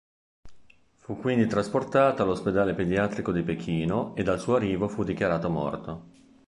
Fu 0.95 1.19
quindi 1.19 1.45
trasportato 1.45 2.23
all'Ospedale 2.23 2.73
pediatrico 2.73 3.31
di 3.31 3.43
Pechino 3.43 4.15
ed 4.15 4.29
al 4.29 4.39
suo 4.39 4.55
arrivo 4.55 4.87
fu 4.87 5.03
dichiarato 5.03 5.47
morto. 5.47 6.05